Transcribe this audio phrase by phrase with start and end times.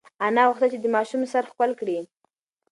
[0.25, 1.97] انا غوښتل چې د ماشوم سر ښکل کړي.